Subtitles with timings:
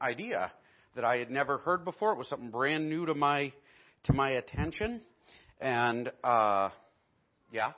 [0.00, 0.52] idea
[0.94, 2.12] that I had never heard before.
[2.12, 3.52] It was something brand new to my
[4.04, 5.00] to my attention,
[5.60, 6.70] and uh,
[7.52, 7.72] yeah.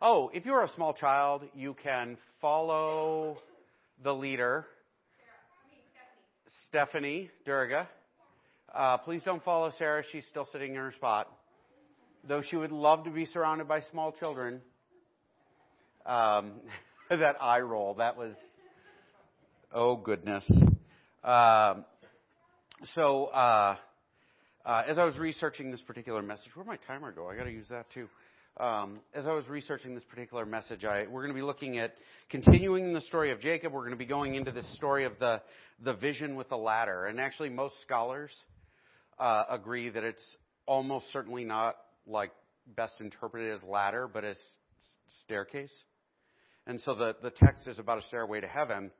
[0.00, 3.38] Oh, if you're a small child, you can follow
[4.02, 4.66] the leader,
[6.68, 7.88] Stephanie Durga.
[8.74, 10.02] Uh, please don't follow Sarah.
[10.12, 11.28] She's still sitting in her spot.
[12.28, 14.60] Though she would love to be surrounded by small children.
[16.04, 16.52] Um,
[17.10, 18.34] that eye roll, that was,
[19.72, 20.44] oh goodness.
[21.26, 21.84] Um,
[22.94, 23.76] so, uh,
[24.64, 27.28] uh, as I was researching this particular message, where'd my timer go?
[27.28, 28.08] I got to use that too.
[28.58, 31.94] Um, as I was researching this particular message, I, we're going to be looking at
[32.30, 33.72] continuing the story of Jacob.
[33.72, 35.42] We're going to be going into this story of the
[35.82, 38.30] the vision with the ladder, and actually, most scholars
[39.18, 41.74] uh, agree that it's almost certainly not
[42.06, 42.30] like
[42.76, 44.38] best interpreted as ladder, but as
[45.24, 45.74] staircase.
[46.68, 48.92] And so the the text is about a stairway to heaven.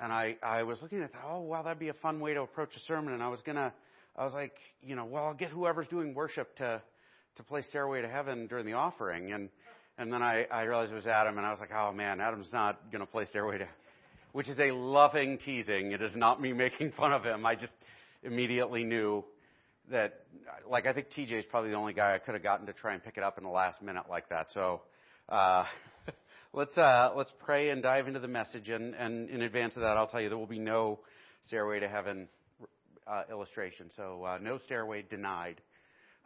[0.00, 1.22] And I I was looking at that.
[1.26, 3.12] Oh wow, that'd be a fun way to approach a sermon.
[3.12, 3.72] And I was gonna
[4.16, 6.82] I was like, you know, well, I'll get whoever's doing worship to
[7.36, 9.48] to play Stairway to Heaven during the offering, and
[9.98, 12.52] and then I, I realized it was Adam, and I was like, oh man, Adam's
[12.52, 13.68] not going to play Stairway to,
[14.32, 15.92] which is a loving teasing.
[15.92, 17.44] It is not me making fun of him.
[17.44, 17.74] I just
[18.22, 19.24] immediately knew
[19.90, 20.20] that,
[20.68, 22.94] like, I think TJ is probably the only guy I could have gotten to try
[22.94, 24.48] and pick it up in the last minute like that.
[24.52, 24.82] So.
[25.28, 25.64] Uh,
[26.52, 28.68] let's uh, let's pray and dive into the message.
[28.68, 31.00] And, and in advance of that, I'll tell you there will be no
[31.46, 32.28] Stairway to Heaven
[33.06, 33.90] uh, illustration.
[33.96, 35.60] So uh, no stairway denied.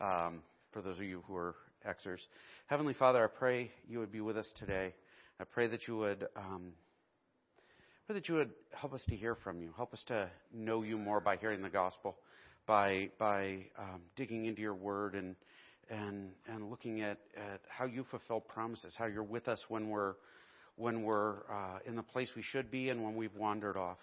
[0.00, 0.42] Um,
[0.74, 1.54] for those of you who are
[1.86, 2.18] Xers.
[2.66, 4.92] Heavenly Father, I pray you would be with us today.
[5.38, 6.72] I pray that you would, um,
[8.06, 10.98] pray that you would help us to hear from you, help us to know you
[10.98, 12.16] more by hearing the gospel,
[12.66, 15.36] by by um, digging into your word and
[15.90, 20.14] and and looking at, at how you fulfill promises, how you're with us when we're
[20.76, 23.98] when we're uh, in the place we should be and when we've wandered off.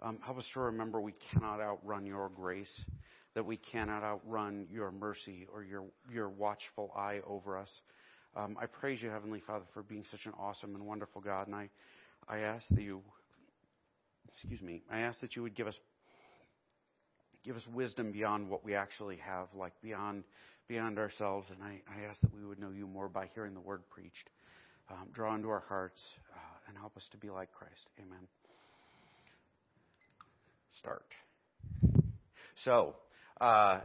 [0.00, 2.84] Um, help us to remember we cannot outrun your grace
[3.36, 7.68] that we cannot outrun your mercy or your, your watchful eye over us.
[8.34, 11.46] Um, I praise you, Heavenly Father, for being such an awesome and wonderful God.
[11.46, 11.68] And I,
[12.28, 13.02] I ask that you,
[14.32, 15.78] excuse me, I ask that you would give us,
[17.44, 20.24] give us wisdom beyond what we actually have, like beyond,
[20.68, 21.46] beyond ourselves.
[21.50, 24.30] And I, I ask that we would know you more by hearing the word preached.
[24.88, 26.00] Um, draw into our hearts
[26.32, 27.88] uh, and help us to be like Christ.
[27.98, 28.20] Amen.
[30.78, 31.06] Start.
[32.64, 32.94] So,
[33.40, 33.80] uh,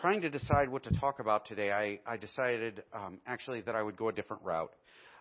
[0.00, 3.82] trying to decide what to talk about today, I, I decided um, actually that I
[3.82, 4.72] would go a different route.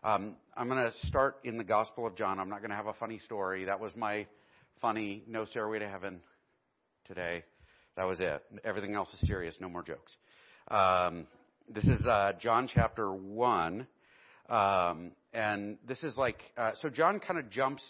[0.03, 2.39] Um, I'm going to start in the Gospel of John.
[2.39, 3.65] I'm not going to have a funny story.
[3.65, 4.27] That was my
[4.81, 6.19] funny No Stairway to Heaven
[7.07, 7.43] today.
[7.97, 8.43] That was it.
[8.63, 9.55] Everything else is serious.
[9.59, 10.11] No more jokes.
[10.71, 11.27] Um,
[11.69, 13.85] this is uh, John chapter 1.
[14.49, 17.83] Um, and this is like, uh, so John kind of jumps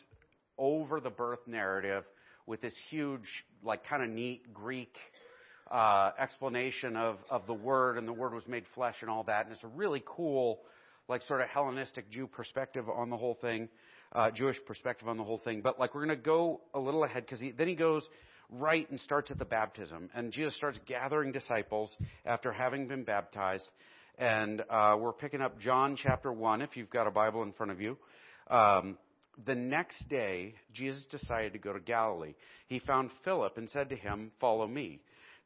[0.58, 2.04] over the birth narrative
[2.48, 4.94] with this huge, like kind of neat Greek
[5.72, 9.46] uh, explanation of, of the Word, and the Word was made flesh and all that.
[9.46, 10.60] And it's a really cool,
[11.08, 13.70] like, sort of Hellenistic Jew perspective on the whole thing,
[14.12, 15.62] uh, Jewish perspective on the whole thing.
[15.62, 18.08] But, like, we're going to go a little ahead because then he goes
[18.50, 20.10] right and starts at the baptism.
[20.14, 21.96] And Jesus starts gathering disciples
[22.26, 23.68] after having been baptized.
[24.18, 27.72] And uh, we're picking up John chapter 1, if you've got a Bible in front
[27.72, 27.98] of you.
[28.50, 28.98] Um,
[29.46, 32.36] the next day, Jesus decided to go to Galilee.
[32.68, 35.02] He found Philip and said to him, Follow me.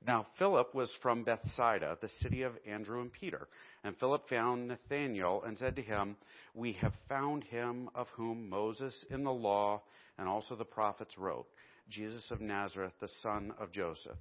[0.05, 3.47] Now Philip was from Bethsaida, the city of Andrew and Peter.
[3.83, 6.15] And Philip found Nathanael and said to him,
[6.53, 9.81] We have found him of whom Moses in the law
[10.17, 11.47] and also the prophets wrote,
[11.89, 14.17] Jesus of Nazareth, the son of Joseph.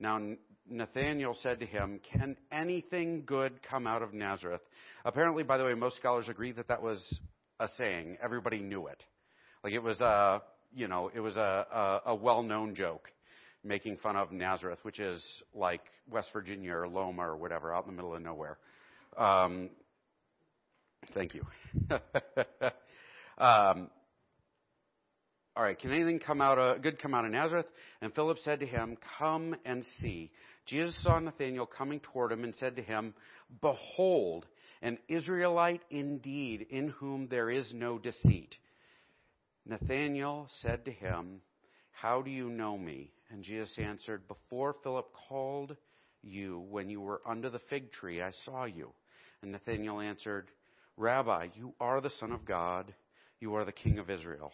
[0.00, 0.20] Now
[0.70, 4.60] Nathanael said to him, Can anything good come out of Nazareth?
[5.04, 7.02] Apparently, by the way, most scholars agree that that was
[7.60, 8.18] a saying.
[8.22, 9.02] Everybody knew it.
[9.64, 10.42] Like it was a,
[10.74, 11.66] you know, it was a,
[12.06, 13.10] a, a well-known joke
[13.64, 15.22] making fun of Nazareth, which is
[15.54, 15.80] like
[16.10, 18.58] West Virginia or Loma or whatever, out in the middle of nowhere.
[19.16, 19.70] Um,
[21.14, 21.44] thank you.
[23.38, 23.90] um,
[25.58, 27.66] all right, can anything come out of, good come out of Nazareth?
[28.00, 30.30] And Philip said to him, Come and see.
[30.66, 33.12] Jesus saw Nathanael coming toward him and said to him,
[33.60, 34.46] Behold,
[34.82, 38.54] an Israelite indeed, in whom there is no deceit.
[39.66, 41.40] Nathanael said to him,
[41.90, 43.10] How do you know me?
[43.28, 45.76] And Jesus answered, Before Philip called
[46.22, 48.90] you, when you were under the fig tree, I saw you.
[49.42, 50.46] And Nathanael answered,
[50.96, 52.94] Rabbi, you are the Son of God.
[53.40, 54.52] You are the King of Israel.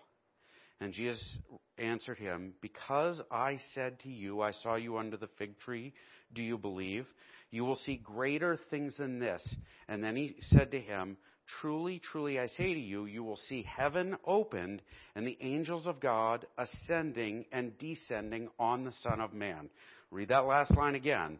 [0.84, 1.38] And Jesus
[1.78, 5.94] answered him, Because I said to you, I saw you under the fig tree,
[6.34, 7.06] do you believe?
[7.50, 9.42] You will see greater things than this.
[9.88, 11.16] And then he said to him,
[11.60, 14.82] Truly, truly, I say to you, you will see heaven opened
[15.14, 19.70] and the angels of God ascending and descending on the Son of Man.
[20.10, 21.38] Read that last line again.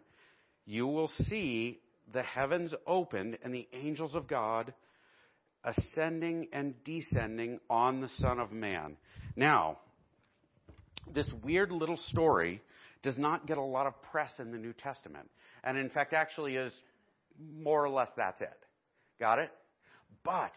[0.64, 1.80] You will see
[2.14, 4.72] the heavens opened and the angels of God
[5.64, 8.96] ascending and descending on the Son of Man.
[9.36, 9.78] Now,
[11.12, 12.62] this weird little story
[13.02, 15.28] does not get a lot of press in the New Testament.
[15.62, 16.72] And in fact, actually is
[17.58, 18.58] more or less that's it.
[19.20, 19.50] Got it?
[20.24, 20.52] But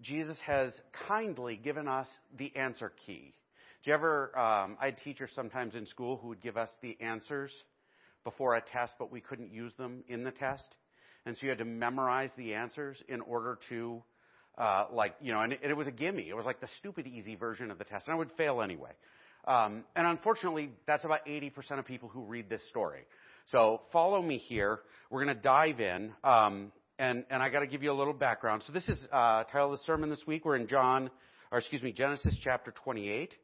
[0.00, 0.72] Jesus has
[1.08, 3.34] kindly given us the answer key.
[3.82, 6.96] Do you ever, um, I had teachers sometimes in school who would give us the
[7.00, 7.52] answers
[8.24, 10.74] before a test, but we couldn't use them in the test.
[11.24, 14.02] And so you had to memorize the answers in order to,
[14.58, 16.28] uh, like, you know, and it, it was a gimme.
[16.28, 18.06] It was like the stupid easy version of the test.
[18.06, 18.92] And I would fail anyway.
[19.46, 23.02] Um, and unfortunately, that's about 80% of people who read this story.
[23.52, 24.80] So follow me here.
[25.10, 26.12] We're going to dive in.
[26.24, 28.64] Um, and, and I got to give you a little background.
[28.66, 30.44] So this is uh, title of the sermon this week.
[30.44, 31.10] We're in John,
[31.52, 33.34] or excuse me, Genesis chapter 28.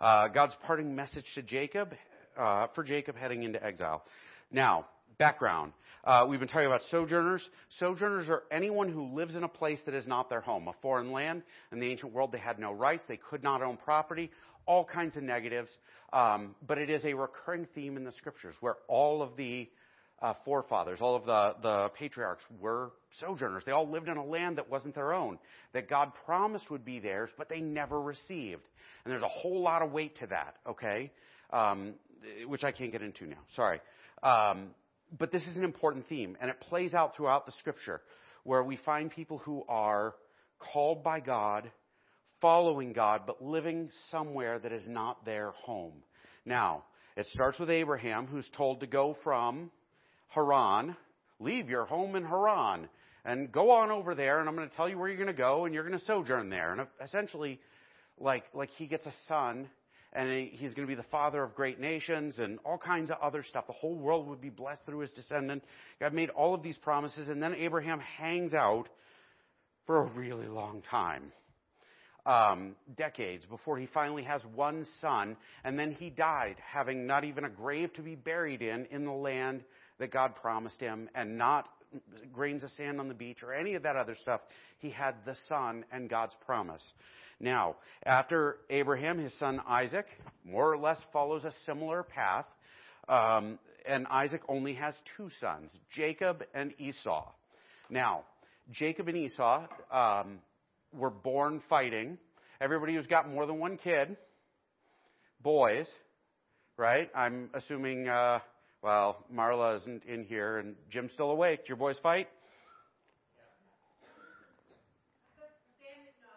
[0.00, 1.94] Uh, God's parting message to Jacob,
[2.36, 4.02] uh, for Jacob heading into exile.
[4.50, 4.86] Now,
[5.22, 5.72] background.
[6.02, 7.48] Uh, we've been talking about sojourners.
[7.78, 11.12] Sojourners are anyone who lives in a place that is not their home, a foreign
[11.12, 11.44] land.
[11.70, 13.04] In the ancient world, they had no rights.
[13.06, 14.32] They could not own property.
[14.66, 15.70] All kinds of negatives.
[16.12, 19.70] Um, but it is a recurring theme in the scriptures where all of the
[20.20, 22.90] uh, forefathers, all of the, the patriarchs were
[23.20, 23.62] sojourners.
[23.64, 25.38] They all lived in a land that wasn't their own,
[25.72, 28.62] that God promised would be theirs, but they never received.
[29.04, 31.12] And there's a whole lot of weight to that, okay?
[31.52, 31.94] Um,
[32.48, 33.38] which I can't get into now.
[33.54, 33.80] Sorry.
[34.24, 34.70] Um,
[35.18, 38.00] but this is an important theme, and it plays out throughout the scripture
[38.44, 40.14] where we find people who are
[40.58, 41.70] called by God,
[42.40, 45.92] following God, but living somewhere that is not their home.
[46.44, 46.84] Now,
[47.16, 49.70] it starts with Abraham, who's told to go from
[50.28, 50.96] Haran,
[51.38, 52.88] leave your home in Haran,
[53.24, 55.32] and go on over there, and I'm going to tell you where you're going to
[55.32, 56.72] go, and you're going to sojourn there.
[56.72, 57.60] And uh, essentially,
[58.18, 59.68] like, like he gets a son,
[60.12, 63.42] and he's going to be the father of great nations, and all kinds of other
[63.42, 63.66] stuff.
[63.66, 65.64] The whole world would be blessed through his descendant.
[66.00, 68.88] God made all of these promises, and then Abraham hangs out
[69.86, 71.32] for a really long time.
[72.24, 77.44] Um, decades before he finally has one son, and then he died, having not even
[77.44, 79.64] a grave to be buried in in the land
[79.98, 81.68] that God promised him and not
[82.32, 84.40] grains of sand on the beach or any of that other stuff.
[84.78, 86.82] He had the son and God's promise.
[87.42, 87.74] Now,
[88.06, 90.06] after Abraham, his son Isaac,
[90.44, 92.46] more or less follows a similar path.
[93.08, 97.28] Um, and Isaac only has two sons, Jacob and Esau.
[97.90, 98.22] Now,
[98.70, 100.38] Jacob and Esau um,
[100.94, 102.16] were born fighting.
[102.60, 104.16] Everybody who's got more than one kid,
[105.42, 105.88] boys,
[106.76, 107.10] right?
[107.12, 108.38] I'm assuming uh,
[108.82, 111.60] well, Marla isn't in here and Jim's still awake.
[111.60, 112.28] Did your boys fight?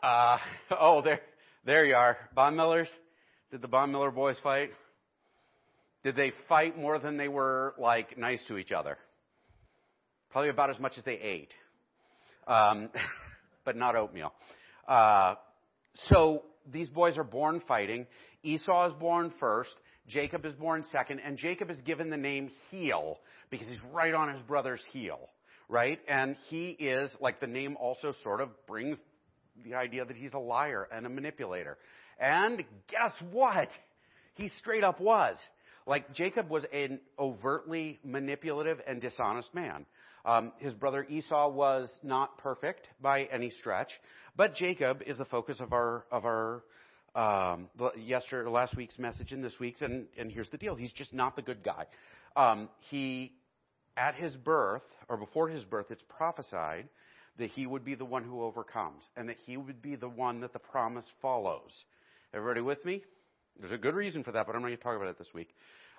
[0.06, 0.38] Uh,
[0.80, 1.22] oh, there,
[1.66, 2.18] there you are.
[2.36, 2.90] Bond Millers?
[3.52, 4.70] Did the Bond Miller boys fight?
[6.04, 8.98] Did they fight more than they were, like, nice to each other?
[10.32, 11.52] Probably about as much as they ate.
[12.48, 12.90] Um,
[13.66, 14.32] but not oatmeal.
[14.88, 15.36] Uh,
[16.10, 18.06] so these boys are born fighting.
[18.44, 19.74] Esau is born first.
[20.08, 23.18] Jacob is born second, and Jacob is given the name Heel
[23.50, 25.18] because he's right on his brother's heel,
[25.68, 26.00] right?
[26.08, 29.00] And he is, like the name also sort of brings
[29.64, 31.78] the idea that he's a liar and a manipulator.
[32.20, 33.70] And guess what?
[34.36, 35.38] He straight up was.
[35.88, 39.86] Like Jacob was an overtly manipulative and dishonest man.
[40.26, 43.92] Um, his brother Esau was not perfect by any stretch,
[44.36, 46.64] but Jacob is the focus of our of our
[47.16, 51.14] um, yesterday, last week's message and this week's, and, and here's the deal: he's just
[51.14, 51.86] not the good guy.
[52.36, 53.34] Um, he,
[53.96, 56.90] at his birth or before his birth, it's prophesied
[57.38, 60.42] that he would be the one who overcomes, and that he would be the one
[60.42, 61.72] that the promise follows.
[62.34, 63.02] Everybody with me?
[63.60, 65.34] There's a good reason for that, but I'm not going to talk about it this
[65.34, 65.50] week.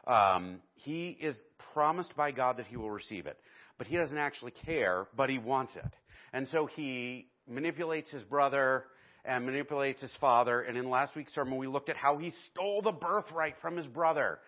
[0.07, 1.37] Um, he is
[1.73, 3.39] promised by God that he will receive it,
[3.79, 5.93] but he doesn't actually care, but he wants it,
[6.33, 8.85] and so he manipulates his brother
[9.25, 10.63] and manipulates his father.
[10.63, 13.87] And in last week's sermon, we looked at how he stole the birthright from his
[13.87, 14.39] brother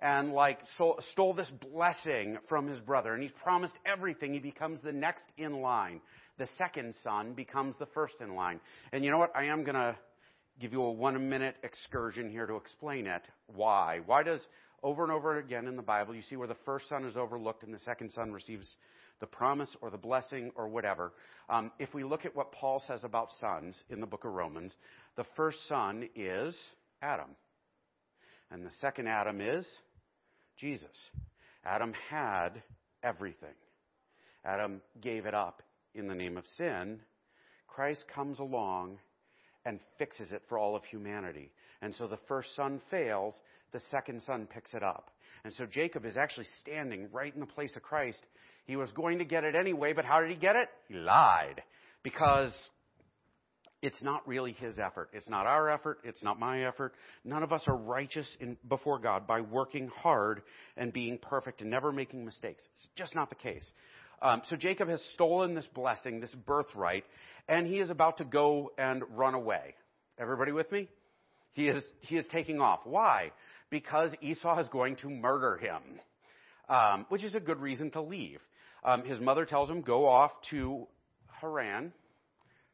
[0.00, 0.60] and like
[1.10, 3.14] stole this blessing from his brother.
[3.14, 4.32] And he's promised everything.
[4.32, 6.00] He becomes the next in line.
[6.38, 8.60] The second son becomes the first in line.
[8.92, 9.36] And you know what?
[9.36, 9.96] I am going to
[10.60, 13.22] give you a one minute excursion here to explain it.
[13.54, 14.00] Why?
[14.06, 14.40] Why does
[14.82, 17.64] over and over again in the Bible you see where the first son is overlooked
[17.64, 18.76] and the second son receives
[19.20, 21.12] the promise or the blessing or whatever.
[21.48, 24.74] Um, if we look at what Paul says about sons in the book of Romans,
[25.16, 26.56] the first son is
[27.02, 27.30] Adam.
[28.50, 29.66] And the second Adam is
[30.56, 30.86] Jesus.
[31.64, 32.62] Adam had
[33.02, 33.54] everything.
[34.44, 35.62] Adam gave it up
[35.98, 37.00] in the name of sin.
[37.66, 38.98] Christ comes along
[39.64, 41.50] and fixes it for all of humanity.
[41.82, 43.34] And so the first son fails,
[43.72, 45.10] the second son picks it up.
[45.44, 48.20] And so Jacob is actually standing right in the place of Christ.
[48.66, 50.68] He was going to get it anyway, but how did he get it?
[50.88, 51.62] He lied.
[52.02, 52.52] Because
[53.80, 55.10] it's not really his effort.
[55.12, 55.98] It's not our effort.
[56.02, 56.94] It's not my effort.
[57.24, 60.42] None of us are righteous in, before God by working hard
[60.76, 62.66] and being perfect and never making mistakes.
[62.74, 63.64] It's just not the case.
[64.20, 67.04] Um, so Jacob has stolen this blessing, this birthright,
[67.48, 69.74] and he is about to go and run away.
[70.18, 70.88] Everybody with me?
[71.52, 72.80] He is, he is taking off.
[72.84, 73.32] Why?
[73.70, 75.82] Because Esau is going to murder him,
[76.68, 78.40] um, which is a good reason to leave.
[78.84, 80.86] Um, his mother tells him, go off to
[81.40, 81.92] Haran.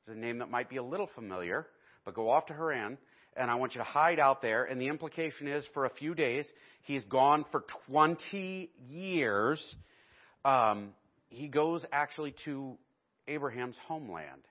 [0.07, 1.67] It's a name that might be a little familiar,
[2.05, 2.99] but go off to Haran,
[3.37, 4.65] and I want you to hide out there.
[4.65, 6.47] And the implication is for a few days,
[6.83, 9.77] he's gone for 20 years.
[10.45, 10.91] Um,
[11.35, 12.77] he goes actually to
[13.29, 14.43] Abraham's homeland.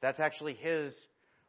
[0.00, 0.94] That's actually his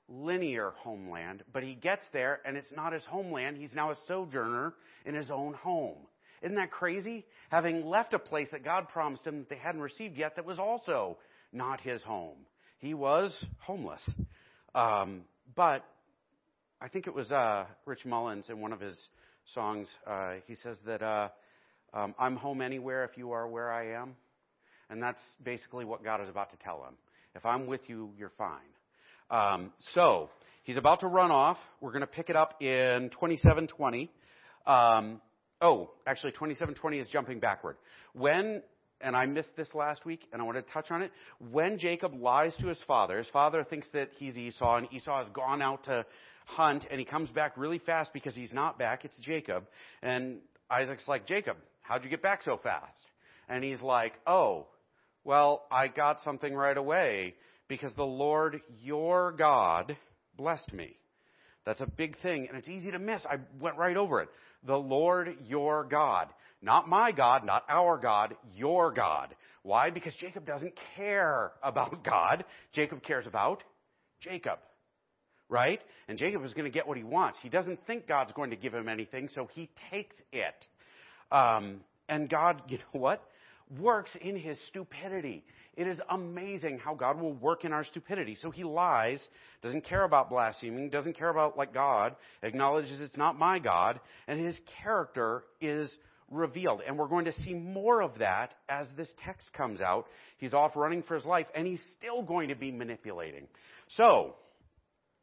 [0.07, 3.57] linear homeland, but he gets there and it's not his homeland.
[3.57, 4.73] He's now a sojourner
[5.05, 5.97] in his own home.
[6.41, 7.25] Isn't that crazy?
[7.49, 10.57] Having left a place that God promised him that they hadn't received yet that was
[10.57, 11.17] also
[11.51, 12.37] not his home.
[12.79, 14.01] He was homeless.
[14.73, 15.23] Um,
[15.55, 15.83] but
[16.81, 18.97] I think it was uh, Rich Mullins in one of his
[19.53, 19.87] songs.
[20.07, 21.29] Uh, he says that uh,
[21.93, 24.15] um, I'm home anywhere if you are where I am.
[24.89, 26.95] And that's basically what God is about to tell him.
[27.35, 28.59] If I'm with you, you're fine.
[29.29, 30.29] Um, so
[30.63, 31.57] he's about to run off.
[31.81, 34.09] We're going to pick it up in 2720.
[34.65, 35.21] Um,
[35.61, 37.77] oh, actually, 2720 is jumping backward.
[38.13, 38.63] When
[39.01, 41.11] and I missed this last week, and I want to touch on it.
[41.51, 45.31] When Jacob lies to his father, his father thinks that he's Esau, and Esau has
[45.33, 46.05] gone out to
[46.45, 49.05] hunt, and he comes back really fast because he's not back.
[49.05, 49.65] It's Jacob.
[50.01, 52.99] And Isaac's like, Jacob, how'd you get back so fast?
[53.47, 54.67] And he's like, oh,
[55.23, 57.35] well, I got something right away
[57.67, 59.95] because the Lord your God
[60.37, 60.95] blessed me.
[61.65, 63.25] That's a big thing, and it's easy to miss.
[63.25, 64.29] I went right over it.
[64.65, 66.27] The Lord your God.
[66.61, 69.35] Not my God, not our God, your God.
[69.63, 69.91] Why?
[69.91, 72.43] Because Jacob doesn't care about God.
[72.73, 73.63] Jacob cares about
[74.21, 74.59] Jacob.
[75.47, 75.81] Right?
[76.07, 77.37] And Jacob is going to get what he wants.
[77.41, 80.65] He doesn't think God's going to give him anything, so he takes it.
[81.31, 83.23] Um, and God, you know what?
[83.77, 85.43] Works in his stupidity.
[85.75, 88.35] It is amazing how God will work in our stupidity.
[88.35, 89.21] So he lies,
[89.61, 94.43] doesn't care about blaspheming, doesn't care about like God, acknowledges it's not my God, and
[94.43, 95.91] his character is
[96.31, 96.81] revealed.
[96.85, 100.05] And we're going to see more of that as this text comes out.
[100.37, 103.47] He's off running for his life, and he's still going to be manipulating.
[103.95, 104.35] So,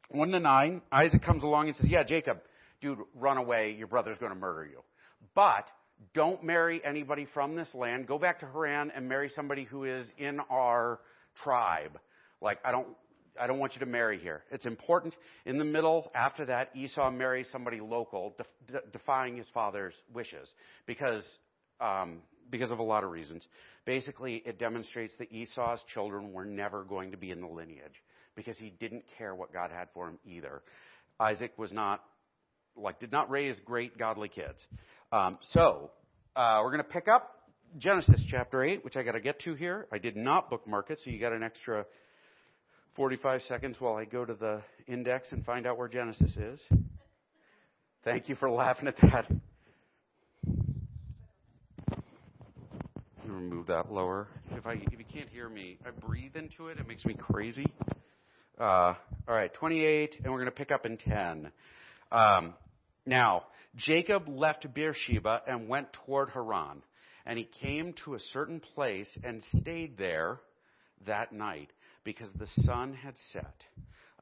[0.09, 2.39] 1 to 9, Isaac comes along and says, Yeah, Jacob,
[2.81, 3.75] dude, run away.
[3.77, 4.81] Your brother's going to murder you.
[5.35, 5.67] But
[6.13, 8.07] don't marry anybody from this land.
[8.07, 10.99] Go back to Haran and marry somebody who is in our
[11.43, 11.99] tribe.
[12.41, 12.87] Like, I don't,
[13.39, 14.43] I don't want you to marry here.
[14.51, 15.15] It's important.
[15.45, 18.35] In the middle, after that, Esau marries somebody local,
[18.67, 20.51] de- defying his father's wishes
[20.85, 21.23] because,
[21.79, 23.45] um, because of a lot of reasons.
[23.85, 28.03] Basically, it demonstrates that Esau's children were never going to be in the lineage
[28.35, 30.61] because he didn't care what God had for him either.
[31.19, 32.03] Isaac was not,
[32.75, 34.65] like, did not raise great godly kids.
[35.11, 35.91] Um, so,
[36.35, 37.31] uh, we're going to pick up
[37.77, 39.87] Genesis chapter 8, which I got to get to here.
[39.89, 41.85] I did not bookmark it, so you got an extra
[42.97, 46.59] 45 seconds while I go to the index and find out where Genesis is.
[48.03, 49.31] Thank you for laughing at that.
[53.25, 54.27] Remove that lower.
[54.51, 56.79] If I if you can't hear me, I breathe into it.
[56.79, 57.67] It makes me crazy.
[58.59, 58.93] Uh,
[59.27, 61.51] all right, 28, and we're going to pick up in 10.
[62.11, 62.53] Um,
[63.07, 63.45] now,
[63.75, 66.83] Jacob left Beersheba and went toward Haran,
[67.25, 70.39] and he came to a certain place and stayed there
[71.05, 71.69] that night
[72.03, 73.63] because the sun had set.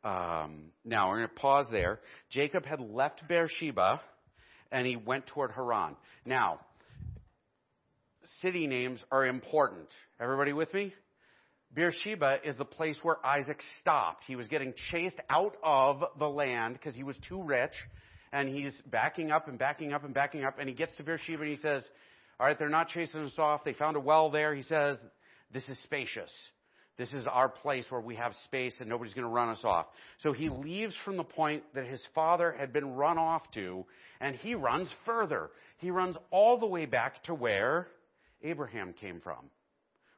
[0.03, 1.99] Um, now, we're going to pause there.
[2.29, 4.01] Jacob had left Beersheba
[4.71, 5.95] and he went toward Haran.
[6.25, 6.59] Now,
[8.41, 9.87] city names are important.
[10.19, 10.93] Everybody with me?
[11.73, 14.23] Beersheba is the place where Isaac stopped.
[14.27, 17.73] He was getting chased out of the land because he was too rich,
[18.31, 21.41] and he's backing up and backing up and backing up, and he gets to Beersheba
[21.41, 21.83] and he says,
[22.39, 23.63] All right, they're not chasing us off.
[23.63, 24.53] They found a well there.
[24.53, 24.97] He says,
[25.53, 26.31] This is spacious.
[26.97, 29.87] This is our place where we have space and nobody's going to run us off.
[30.19, 33.85] So he leaves from the point that his father had been run off to,
[34.21, 35.49] and he runs further.
[35.77, 37.87] He runs all the way back to where
[38.41, 39.49] Abraham came from.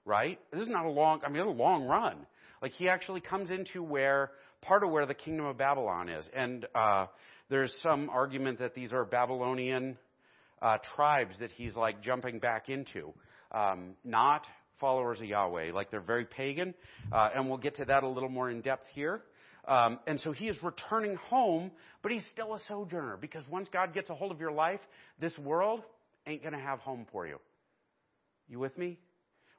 [0.06, 0.40] Right?
[0.54, 2.16] This is not a long, I mean, it's a long run.
[2.62, 6.26] Like he actually comes into where, part of where the kingdom of Babylon is.
[6.34, 7.08] And, uh,
[7.50, 9.98] there's some argument that these are Babylonian,
[10.62, 13.14] uh, tribes that he's like jumping back into.
[13.52, 14.46] Um, not
[14.80, 15.72] followers of Yahweh.
[15.74, 16.74] Like they're very pagan,
[17.12, 19.22] uh, and we'll get to that a little more in depth here.
[19.68, 23.94] Um, and so he is returning home, but he's still a sojourner because once God
[23.94, 24.80] gets a hold of your life,
[25.20, 25.82] this world
[26.26, 27.38] ain't going to have home for you.
[28.48, 28.98] You with me?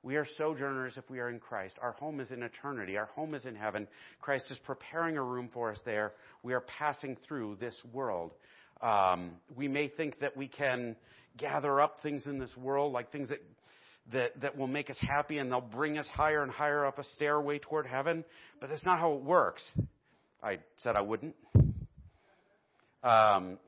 [0.03, 1.75] We are sojourners if we are in Christ.
[1.83, 2.97] Our home is in eternity.
[2.97, 3.89] Our home is in heaven.
[4.21, 6.13] Christ is preparing a room for us there.
[6.43, 8.33] We are passing through this world.
[8.81, 10.95] Um, we may think that we can
[11.37, 13.43] gather up things in this world, like things that
[14.13, 17.05] that, that will make us happy and they'll bring us higher and higher up a
[17.05, 18.25] stairway toward heaven,
[18.59, 19.63] but that's not how it works.
[20.43, 21.35] I said I wouldn't.
[23.03, 23.59] Um,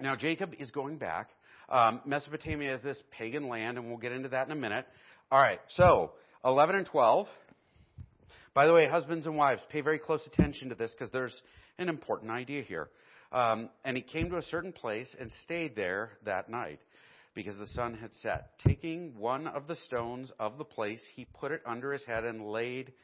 [0.00, 1.30] now, Jacob is going back.
[1.68, 4.86] Um, Mesopotamia is this pagan land, and we'll get into that in a minute.
[5.30, 7.26] All right, so 11 and 12.
[8.54, 11.38] By the way, husbands and wives, pay very close attention to this because there's
[11.76, 12.88] an important idea here.
[13.30, 16.80] Um, and he came to a certain place and stayed there that night
[17.34, 18.58] because the sun had set.
[18.66, 22.50] Taking one of the stones of the place, he put it under his head and
[22.50, 22.94] laid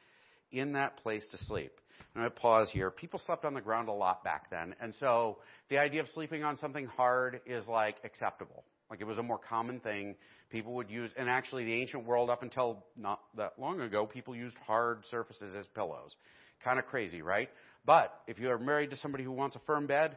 [0.51, 1.73] in that place to sleep.
[2.15, 2.91] Going to pause here.
[2.91, 4.75] People slept on the ground a lot back then.
[4.81, 8.65] And so the idea of sleeping on something hard is like acceptable.
[8.95, 10.15] Like it was a more common thing.
[10.51, 14.37] People would use, and actually the ancient world up until not that long ago, people
[14.37, 16.15] used hard surfaces as pillows.
[16.63, 17.49] Kind of crazy, right?
[17.85, 20.17] But if you are married to somebody who wants a firm bed,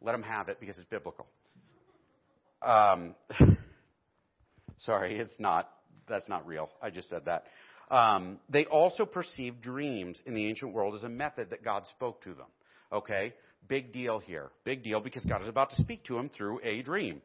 [0.00, 1.24] let them have it because it's biblical.
[2.62, 3.14] Um,
[4.78, 5.70] sorry, it's not.
[6.08, 6.70] That's not real.
[6.82, 7.44] I just said that.
[7.92, 12.24] Um, they also perceived dreams in the ancient world as a method that God spoke
[12.24, 12.48] to them.
[12.92, 13.34] Okay?
[13.68, 14.50] Big deal here.
[14.64, 17.22] Big deal because God is about to speak to him through a dream.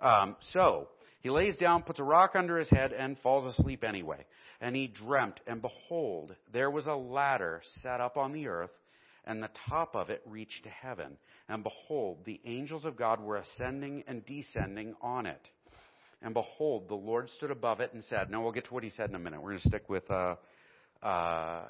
[0.00, 0.88] Um, so,
[1.20, 4.24] he lays down, puts a rock under his head, and falls asleep anyway.
[4.60, 8.70] And he dreamt, and behold, there was a ladder set up on the earth,
[9.24, 11.16] and the top of it reached to heaven.
[11.48, 15.40] And behold, the angels of God were ascending and descending on it.
[16.22, 18.90] And behold, the Lord stood above it and said, Now we'll get to what he
[18.90, 19.40] said in a minute.
[19.40, 20.34] We're going to stick with uh,
[21.02, 21.64] uh,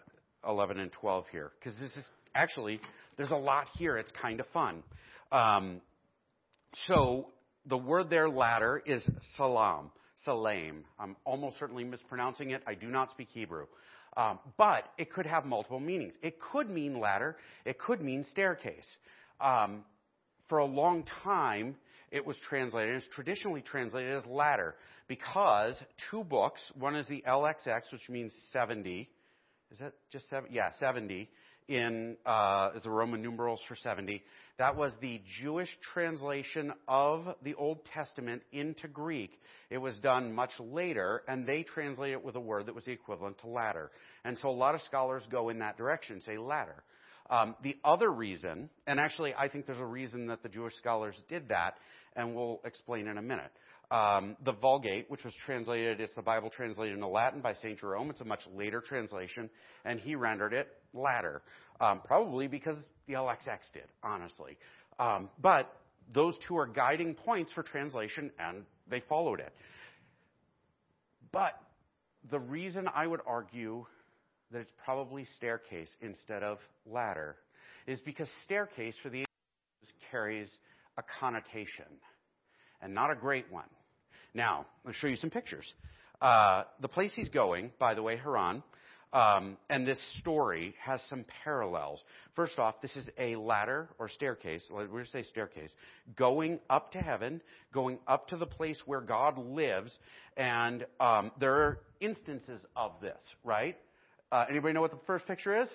[0.49, 1.53] 11 and 12 here.
[1.59, 2.81] Because this is actually,
[3.17, 3.99] there's a lot here.
[3.99, 4.83] It's kind of fun.
[5.31, 5.81] Um,
[6.87, 7.29] so
[7.69, 9.91] the word there, ladder, is salam.
[10.25, 10.85] Salam.
[10.99, 12.63] I'm almost certainly mispronouncing it.
[12.67, 13.67] I do not speak Hebrew.
[14.17, 16.15] Um, but it could have multiple meanings.
[16.23, 17.37] It could mean ladder.
[17.65, 18.87] It could mean staircase.
[19.41, 19.85] Um,
[20.49, 21.77] for a long time,
[22.11, 24.75] it was translated, it's traditionally translated as ladder,
[25.09, 29.09] because two books, one is the LXX, which means 70.
[29.71, 30.49] Is that just seven?
[30.51, 31.29] Yeah, 70
[31.69, 34.23] in, uh, is the Roman numerals for 70.
[34.59, 39.31] That was the Jewish translation of the Old Testament into Greek.
[39.71, 42.93] It was done much later, and they translate it with a word that was the
[42.93, 43.91] equivalent to ladder.
[44.25, 46.83] And so a lot of scholars go in that direction, say ladder.
[47.31, 51.15] Um, the other reason, and actually I think there's a reason that the Jewish scholars
[51.29, 51.75] did that,
[52.17, 53.53] and we'll explain in a minute.
[53.91, 57.79] Um, the Vulgate, which was translated, it's the Bible translated into Latin by St.
[57.79, 58.11] Jerome.
[58.11, 59.49] It's a much later translation,
[59.85, 61.43] and he rendered it ladder,
[61.81, 64.57] um, probably because the LXX did, honestly.
[64.99, 65.73] Um, but
[66.13, 69.53] those two are guiding points for translation, and they followed it.
[71.33, 71.53] But
[72.31, 73.87] the reason I would argue
[74.51, 77.37] that it's probably staircase instead of ladder
[77.87, 79.25] is because staircase for the
[80.11, 80.51] carries
[80.97, 81.85] a connotation,
[82.83, 83.69] and not a great one.
[84.35, 85.73] Now, I'll show you some pictures.
[86.21, 88.63] Uh, the place he's going, by the way, Haran,
[89.13, 92.03] um, and this story has some parallels.
[92.37, 95.73] First off, this is a ladder or staircase, we're say staircase,
[96.17, 97.41] going up to heaven,
[97.73, 99.93] going up to the place where God lives,
[100.37, 103.77] and um, there are instances of this, right?
[104.31, 105.69] Uh, anybody know what the first picture is?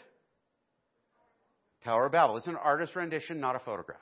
[1.84, 2.38] Tower of Babel.
[2.38, 4.00] It's an artist rendition, not a photograph.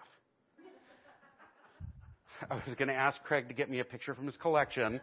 [2.50, 5.00] I was going to ask Craig to get me a picture from his collection,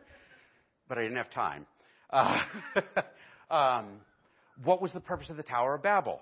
[0.86, 1.66] but I didn't have time.
[2.10, 2.36] Uh,
[3.50, 3.86] um,
[4.64, 6.20] what was the purpose of the Tower of Babel?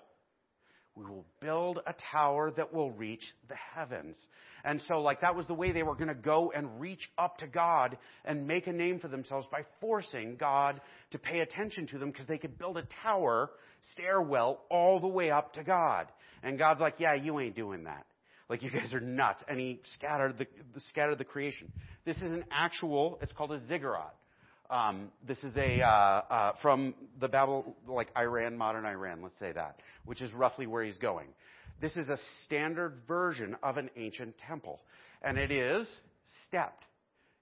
[0.97, 4.19] We will build a tower that will reach the heavens.
[4.65, 7.37] And so, like, that was the way they were going to go and reach up
[7.39, 11.99] to God and make a name for themselves by forcing God to pay attention to
[11.99, 13.51] them because they could build a tower,
[13.93, 16.09] stairwell, all the way up to God.
[16.43, 18.07] And God's like, yeah, you ain't doing that.
[18.49, 19.45] Like you guys are nuts.
[19.49, 20.47] And he scattered the,
[20.89, 21.71] scattered the creation.
[22.07, 24.15] This is an actual, it's called a ziggurat.
[24.71, 29.53] Um, this is a uh, uh, from the Babel, like Iran, modern Iran, let's say
[29.53, 31.29] that, which is roughly where he's going.
[31.81, 34.81] This is a standard version of an ancient temple,
[35.23, 35.87] and it is
[36.47, 36.85] stepped.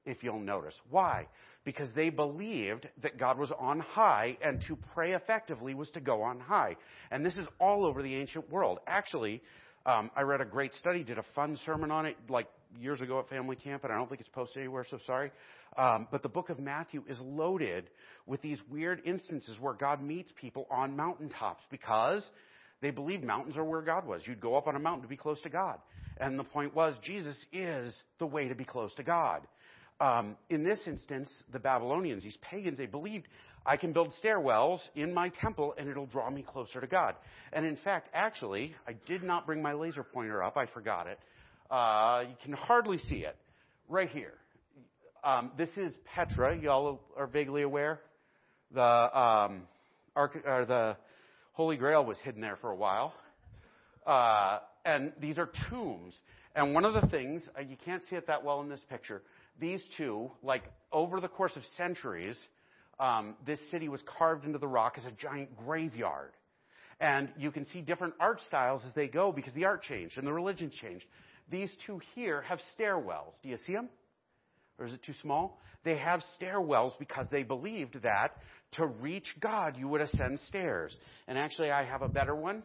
[0.07, 1.29] If you'll notice, why?
[1.65, 6.23] Because they believed that God was on high, and to pray effectively was to go
[6.23, 6.77] on high.
[7.11, 8.81] And this is all over the ancient world.
[8.87, 9.41] Actually,
[9.87, 12.49] um, I read a great study, did a fun sermon on it, like
[12.81, 15.31] years ago at family camp, and I don't think it's posted anywhere, so sorry.
[15.77, 17.91] Um, but the book of Matthew is loaded
[18.27, 22.29] with these weird instances where God meets people on mountaintops because
[22.81, 24.23] they believed mountains are where God was.
[24.27, 25.79] You'd go up on a mountain to be close to God.
[26.19, 29.47] And the point was, Jesus is the way to be close to God.
[30.01, 33.27] Um, in this instance, the Babylonians, these pagans, they believed
[33.67, 37.15] I can build stairwells in my temple and it'll draw me closer to God.
[37.53, 40.57] And in fact, actually, I did not bring my laser pointer up.
[40.57, 41.19] I forgot it.
[41.71, 43.37] Uh, you can hardly see it
[43.89, 44.35] right here.
[45.23, 46.57] Um, this is Petra.
[46.57, 48.01] Y'all are vaguely aware.
[48.73, 49.63] The um,
[50.15, 50.97] arch- or the
[51.53, 53.15] Holy Grail was hidden there for a while.
[54.07, 56.15] Uh, and these are tombs.
[56.55, 59.23] And one of the things, uh, you can't see it that well in this picture,
[59.59, 62.37] these two, like over the course of centuries,
[63.01, 66.33] um, this city was carved into the rock as a giant graveyard.
[67.01, 70.27] And you can see different art styles as they go because the art changed and
[70.27, 71.05] the religion changed.
[71.51, 73.35] These two here have stairwells.
[73.43, 73.89] Do you see them?
[74.79, 75.61] Or is it too small?
[75.85, 78.37] They have stairwells because they believed that
[78.73, 80.97] to reach God, you would ascend stairs.
[81.29, 82.63] And actually, I have a better one.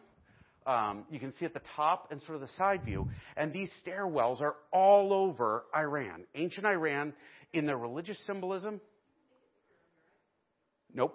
[0.66, 3.08] Um, you can see at the top and sort of the side view.
[3.36, 6.24] And these stairwells are all over Iran.
[6.34, 7.12] Ancient Iran,
[7.52, 8.80] in their religious symbolism,
[10.94, 11.14] Nope.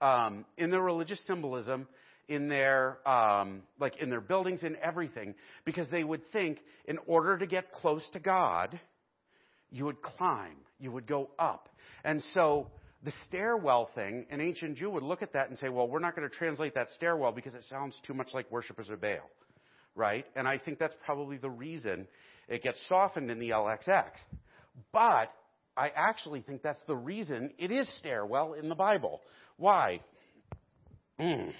[0.00, 1.86] Um, in their religious symbolism,
[2.30, 5.34] in their um, like in their buildings, and everything,
[5.66, 8.80] because they would think in order to get close to God,
[9.70, 11.68] you would climb, you would go up,
[12.04, 12.68] and so
[13.02, 16.14] the stairwell thing, an ancient Jew would look at that and say, well, we're not
[16.14, 19.30] going to translate that stairwell because it sounds too much like worshippers of Baal,
[19.94, 20.26] right?
[20.36, 22.06] And I think that's probably the reason
[22.48, 24.10] it gets softened in the LXX.
[24.92, 25.30] But
[25.76, 29.22] I actually think that's the reason it is stairwell in the Bible.
[29.56, 30.00] Why?
[31.18, 31.52] Mm.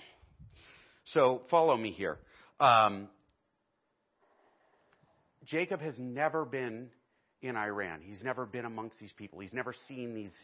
[1.05, 2.19] So follow me here.
[2.59, 3.09] Um,
[5.47, 6.91] Jacob has never been
[7.43, 8.01] in Iran.
[8.03, 9.41] He's never been amongst these people.
[9.41, 10.35] He's never seen these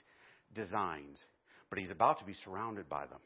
[0.54, 1.20] designs,
[1.68, 3.20] but he's about to be surrounded by them.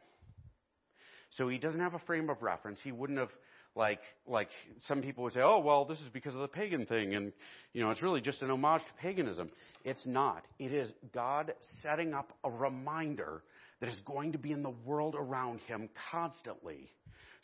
[1.30, 2.80] So he doesn't have a frame of reference.
[2.82, 3.30] He wouldn't have
[3.76, 4.48] like like
[4.88, 7.32] some people would say, "Oh, well, this is because of the pagan thing and
[7.72, 9.50] you know, it's really just an homage to paganism."
[9.84, 10.44] It's not.
[10.58, 13.42] It is God setting up a reminder
[13.80, 16.92] that is going to be in the world around him constantly.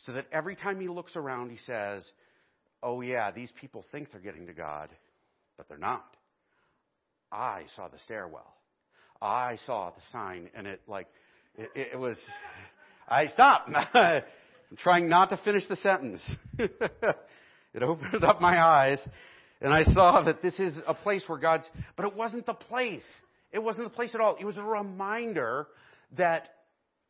[0.05, 2.05] So that every time he looks around, he says,
[2.83, 4.89] "Oh yeah, these people think they're getting to God,
[5.57, 6.05] but they're not.
[7.31, 8.53] I saw the stairwell.
[9.21, 11.07] I saw the sign and it like
[11.57, 12.17] it, it was
[13.07, 13.69] I stopped.
[13.93, 16.21] I'm trying not to finish the sentence.
[16.59, 18.99] it opened up my eyes,
[19.61, 23.05] and I saw that this is a place where God's, but it wasn't the place.
[23.51, 24.35] It wasn't the place at all.
[24.39, 25.67] It was a reminder
[26.15, 26.49] that,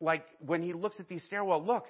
[0.00, 1.84] like, when he looks at these stairwell, look,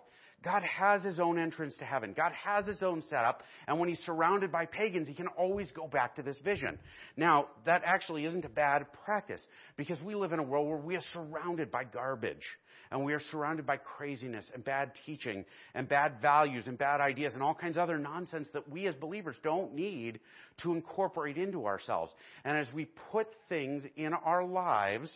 [0.44, 2.14] God has his own entrance to heaven.
[2.16, 3.42] God has his own setup.
[3.66, 6.79] And when he's surrounded by pagans, he can always go back to this vision.
[7.16, 9.44] Now, that actually isn't a bad practice
[9.77, 12.44] because we live in a world where we are surrounded by garbage
[12.90, 15.44] and we are surrounded by craziness and bad teaching
[15.75, 18.94] and bad values and bad ideas and all kinds of other nonsense that we as
[18.94, 20.21] believers don't need
[20.62, 22.12] to incorporate into ourselves.
[22.44, 25.11] And as we put things in our lives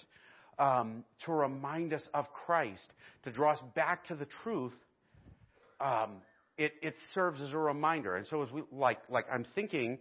[0.58, 2.86] um, to remind us of Christ,
[3.24, 4.74] to draw us back to the truth,
[5.80, 6.16] um,
[6.58, 8.16] it, it serves as a reminder.
[8.16, 9.98] And so as we like like I'm thinking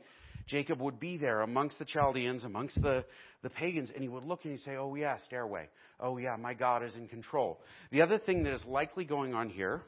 [0.47, 3.05] Jacob would be there amongst the Chaldeans, amongst the,
[3.41, 5.67] the pagans, and he would look and he'd say, Oh, yeah, stairway.
[5.99, 7.59] Oh, yeah, my God is in control.
[7.91, 9.81] The other thing that is likely going on here,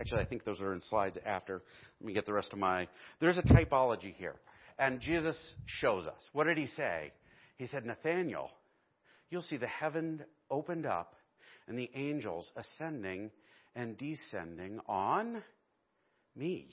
[0.00, 1.62] actually, I think those are in slides after.
[2.00, 2.88] Let me get the rest of my.
[3.20, 4.34] There's a typology here.
[4.78, 6.20] And Jesus shows us.
[6.32, 7.12] What did he say?
[7.58, 8.50] He said, Nathaniel,
[9.32, 11.14] you'll see the heaven opened up
[11.66, 13.30] and the angels ascending
[13.74, 15.42] and descending on
[16.36, 16.68] me.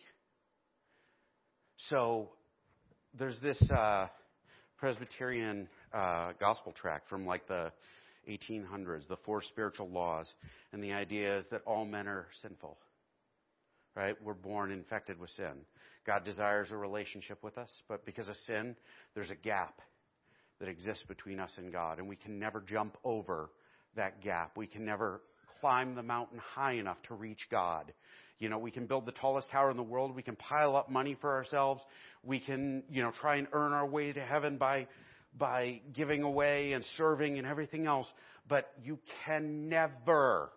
[1.87, 2.29] So
[3.17, 4.07] there's this uh,
[4.77, 7.71] Presbyterian uh, gospel tract from like the
[8.27, 10.29] 1800s, the four spiritual laws,
[10.73, 12.77] and the idea is that all men are sinful.
[13.95, 14.15] Right?
[14.21, 15.65] We're born infected with sin.
[16.05, 18.75] God desires a relationship with us, but because of sin,
[19.15, 19.81] there's a gap
[20.59, 23.49] that exists between us and God, and we can never jump over
[23.95, 24.57] that gap.
[24.57, 25.21] We can never
[25.59, 27.93] climb the mountain high enough to reach God.
[28.39, 30.15] You know, we can build the tallest tower in the world.
[30.15, 31.83] We can pile up money for ourselves.
[32.23, 34.87] We can, you know, try and earn our way to heaven by,
[35.37, 38.07] by giving away and serving and everything else.
[38.47, 40.51] But you can never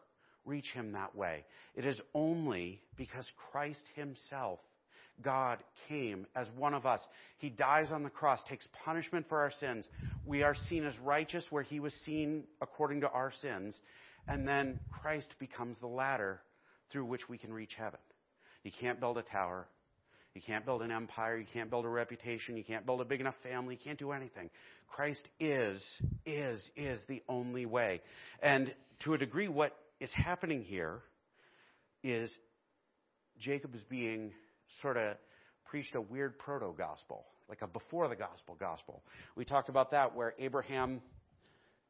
[0.45, 1.45] reach Him that way.
[1.75, 4.61] It is only because Christ Himself,
[5.21, 7.01] God, came as one of us.
[7.39, 9.87] He dies on the cross, takes punishment for our sins.
[10.25, 13.79] We are seen as righteous where He was seen according to our sins.
[14.27, 16.41] And then Christ becomes the ladder
[16.91, 18.01] through which we can reach heaven.
[18.65, 19.67] You can't build a tower.
[20.35, 21.37] You can't build an empire.
[21.37, 22.57] You can't build a reputation.
[22.57, 23.75] You can't build a big enough family.
[23.75, 24.51] You can't do anything.
[24.89, 25.83] Christ is,
[26.25, 28.01] is, is the only way.
[28.43, 28.73] And
[29.05, 31.01] to a degree, what is happening here
[32.03, 32.31] is
[33.39, 34.33] Jacob is being
[34.81, 35.17] sort of
[35.65, 39.03] preached a weird proto gospel, like a before the gospel gospel.
[39.37, 41.01] We talked about that where Abraham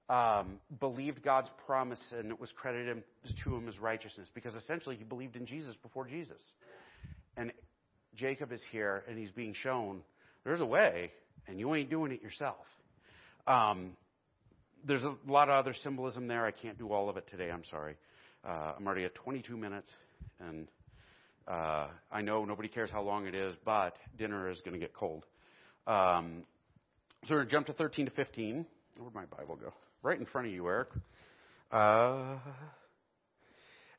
[0.08, 3.02] um, believed God's promise and it was credited
[3.44, 6.42] to him as righteousness because essentially he believed in Jesus before Jesus.
[7.36, 7.52] And
[8.14, 10.02] Jacob is here and he's being shown
[10.44, 11.12] there's a way
[11.46, 12.66] and you ain't doing it yourself.
[13.46, 13.96] Um,
[14.84, 16.44] there's a lot of other symbolism there.
[16.44, 17.50] I can't do all of it today.
[17.50, 17.96] I'm sorry.
[18.44, 19.88] Uh, I'm already at 22 minutes,
[20.40, 20.66] and
[21.48, 24.94] uh, I know nobody cares how long it is, but dinner is going to get
[24.94, 25.24] cold.
[25.86, 26.44] Um,
[27.24, 28.66] so we're going to jump to 13 to 15.
[28.98, 29.72] Where'd my Bible go?
[30.02, 30.88] Right in front of you, Eric.
[31.70, 32.36] Uh,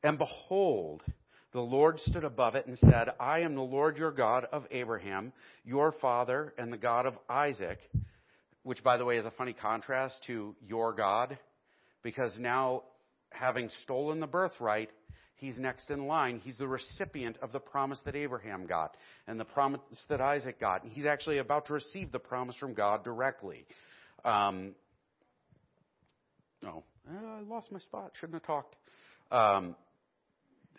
[0.04, 1.02] and behold,
[1.54, 5.34] the Lord stood above it and said, I am the Lord your God of Abraham,
[5.64, 7.80] your father, and the God of Isaac.
[8.64, 11.38] Which, by the way, is a funny contrast to your God,
[12.02, 12.84] because now,
[13.30, 14.90] having stolen the birthright,
[15.44, 16.40] he's next in line.
[16.44, 18.96] He's the recipient of the promise that Abraham got
[19.28, 20.84] and the promise that Isaac got.
[20.84, 23.66] And He's actually about to receive the promise from God directly.
[24.24, 24.74] Um,
[26.62, 28.12] no, I lost my spot.
[28.20, 28.76] Shouldn't have talked.
[29.32, 29.76] Um,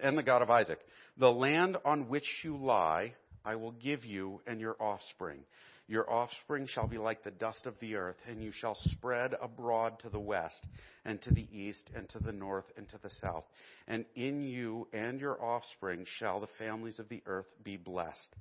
[0.01, 0.79] and the God of Isaac.
[1.19, 5.41] The land on which you lie, I will give you and your offspring.
[5.87, 9.99] Your offspring shall be like the dust of the earth, and you shall spread abroad
[10.01, 10.65] to the west,
[11.05, 13.45] and to the east, and to the north, and to the south.
[13.87, 18.35] And in you and your offspring shall the families of the earth be blessed.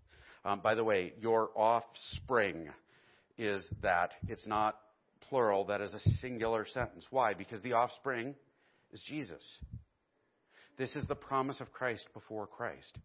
[0.46, 2.70] Um, by the way, your offspring
[3.38, 4.12] is that.
[4.28, 4.78] It's not
[5.22, 7.06] plural, that is a singular sentence.
[7.10, 7.34] Why?
[7.34, 8.36] Because the offspring
[8.94, 9.58] is Jesus.
[10.78, 12.98] This is the promise of Christ before Christ.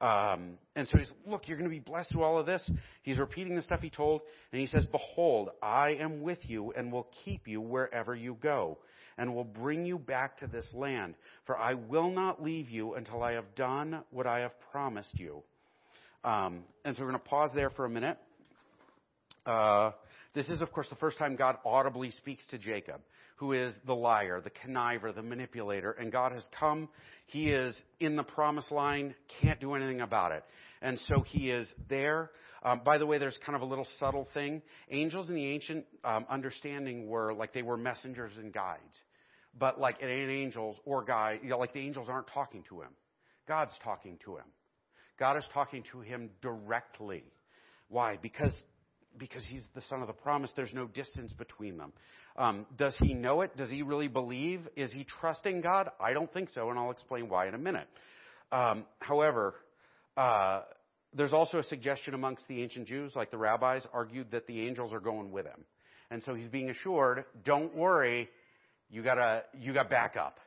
[0.00, 2.68] Um, and so he's, look, you're going to be blessed through all of this.
[3.02, 4.20] He's repeating the stuff he told,
[4.52, 8.78] and he says, Behold, I am with you and will keep you wherever you go,
[9.16, 11.14] and will bring you back to this land.
[11.46, 15.42] For I will not leave you until I have done what I have promised you.
[16.24, 18.18] Um, and so we're going to pause there for a minute.
[19.46, 19.92] Uh,
[20.34, 23.00] this is, of course, the first time God audibly speaks to Jacob
[23.36, 25.92] who is the liar, the conniver, the manipulator.
[25.92, 26.88] And God has come.
[27.26, 30.44] He is in the promise line, can't do anything about it.
[30.82, 32.30] And so he is there.
[32.62, 34.62] Um, by the way, there's kind of a little subtle thing.
[34.90, 38.80] Angels in the ancient um, understanding were like they were messengers and guides.
[39.58, 42.82] But like it ain't angels or guide, you know, like the angels aren't talking to
[42.82, 42.90] him.
[43.46, 44.44] God's talking to him.
[45.18, 47.24] God is talking to him directly.
[47.88, 48.18] Why?
[48.20, 48.52] Because
[49.18, 50.50] because he's the son of the promise.
[50.56, 51.92] There's no distance between them.
[52.36, 53.56] Um, does he know it?
[53.56, 54.68] Does he really believe?
[54.76, 55.90] Is he trusting God?
[56.00, 57.88] I don't think so, and I'll explain why in a minute.
[58.52, 59.54] Um, however,
[60.16, 60.62] uh,
[61.14, 64.92] there's also a suggestion amongst the ancient Jews, like the rabbis, argued that the angels
[64.92, 65.64] are going with him,
[66.10, 68.28] and so he's being assured, "Don't worry,
[68.90, 70.38] you gotta you got backup."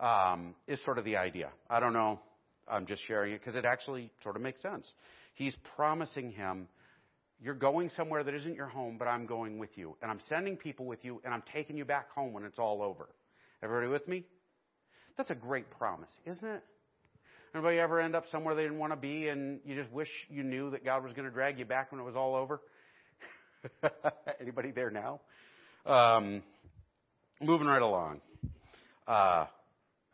[0.00, 1.50] Um, is sort of the idea.
[1.70, 2.20] I don't know.
[2.68, 4.90] I'm just sharing it because it actually sort of makes sense.
[5.34, 6.68] He's promising him
[7.42, 9.96] you're going somewhere that isn't your home, but I'm going with you.
[10.02, 12.82] And I'm sending people with you, and I'm taking you back home when it's all
[12.82, 13.08] over.
[13.62, 14.24] Everybody with me?
[15.16, 16.62] That's a great promise, isn't it?
[17.54, 20.42] Anybody ever end up somewhere they didn't want to be, and you just wish you
[20.42, 22.60] knew that God was going to drag you back when it was all over?
[24.40, 25.20] Anybody there now?
[25.86, 26.42] Um,
[27.40, 28.20] moving right along.
[29.06, 29.46] Uh,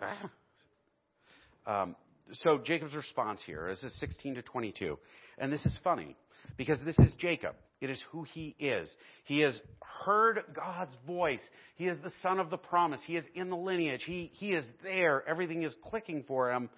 [1.67, 1.97] um,
[2.45, 4.99] so Jacob's response here is 16 to 22.
[5.39, 6.17] And this is funny
[6.57, 7.55] because this is Jacob.
[7.81, 8.89] It is who he is.
[9.25, 9.61] He has
[10.05, 11.41] heard God's voice.
[11.77, 13.01] He is the son of the promise.
[13.07, 14.05] He is in the lineage.
[14.05, 15.29] He, he is there.
[15.29, 16.71] Everything is clicking for him.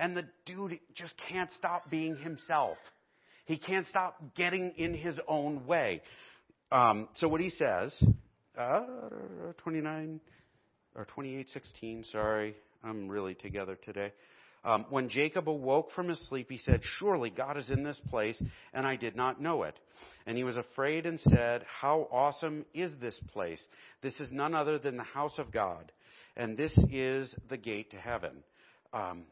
[0.00, 2.76] And the dude just can't stop being himself.
[3.46, 6.02] He can't stop getting in his own way.
[6.70, 7.94] Um, so what he says,
[8.58, 8.82] uh,
[9.58, 10.20] 29
[10.94, 12.04] or 28:16.
[12.10, 14.12] Sorry, I'm really together today.
[14.64, 18.40] Um, when Jacob awoke from his sleep, he said, Surely God is in this place,
[18.72, 19.76] and I did not know it.
[20.26, 23.64] And he was afraid and said, How awesome is this place?
[24.02, 25.90] This is none other than the house of God,
[26.36, 28.42] and this is the gate to heaven.
[28.92, 29.24] Um,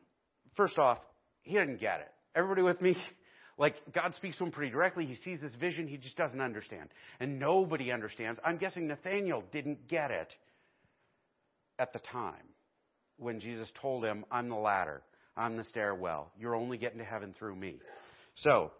[0.56, 0.98] first off,
[1.42, 2.12] he didn't get it.
[2.34, 2.96] Everybody with me?
[3.58, 5.06] Like, God speaks to him pretty directly.
[5.06, 5.88] He sees this vision.
[5.88, 6.90] He just doesn't understand.
[7.20, 8.38] And nobody understands.
[8.44, 10.34] I'm guessing Nathaniel didn't get it
[11.78, 12.34] at the time
[13.16, 15.02] when Jesus told him, I'm the ladder.
[15.37, 16.31] I'm the stairwell.
[16.38, 17.77] You're only getting to heaven through me.
[18.37, 18.70] So,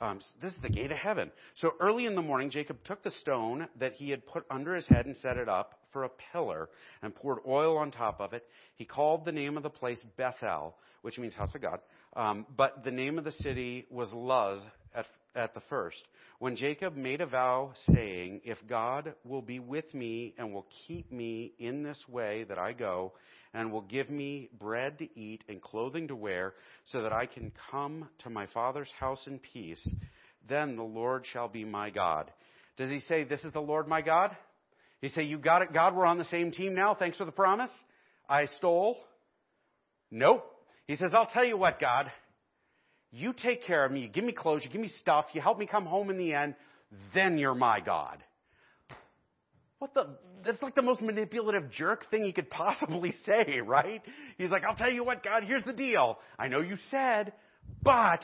[0.00, 1.30] um, this is the gate of heaven.
[1.56, 4.86] So early in the morning, Jacob took the stone that he had put under his
[4.86, 6.70] head and set it up for a pillar
[7.02, 8.46] and poured oil on top of it.
[8.76, 11.80] He called the name of the place Bethel, which means house of God.
[12.16, 14.60] Um, but the name of the city was Luz
[14.94, 16.02] at, at the first.
[16.38, 21.12] When Jacob made a vow saying, If God will be with me and will keep
[21.12, 23.12] me in this way that I go,
[23.52, 26.54] and will give me bread to eat and clothing to wear,
[26.86, 29.86] so that I can come to my father's house in peace,
[30.48, 32.30] then the Lord shall be my God.
[32.76, 34.36] Does he say, This is the Lord my God?
[35.00, 36.94] He say, You got it, God, we're on the same team now.
[36.94, 37.70] Thanks for the promise.
[38.28, 38.98] I stole.
[40.10, 40.44] Nope.
[40.86, 42.10] He says, I'll tell you what, God.
[43.12, 44.00] You take care of me.
[44.00, 44.62] You give me clothes.
[44.64, 45.26] You give me stuff.
[45.32, 46.54] You help me come home in the end.
[47.12, 48.22] Then you're my God.
[49.78, 50.08] What the?
[50.44, 54.02] That's like the most manipulative jerk thing you could possibly say, right?
[54.38, 56.18] He's like, I'll tell you what, God, here's the deal.
[56.38, 57.32] I know you said,
[57.82, 58.20] but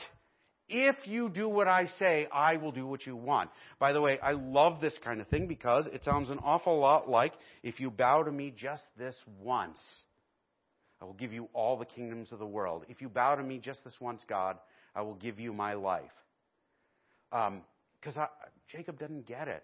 [0.69, 3.49] if you do what I say, I will do what you want.
[3.79, 7.09] By the way, I love this kind of thing because it sounds an awful lot
[7.09, 9.79] like if you bow to me just this once,
[11.01, 12.85] I will give you all the kingdoms of the world.
[12.89, 14.57] If you bow to me just this once, God,
[14.95, 16.03] I will give you my life.
[17.29, 18.27] Because um,
[18.71, 19.63] Jacob doesn't get it.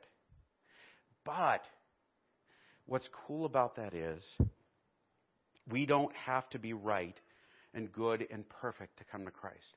[1.26, 1.68] But
[2.86, 4.24] what's cool about that is
[5.72, 7.16] we don't have to be right
[7.74, 9.74] and good and perfect to come to Christ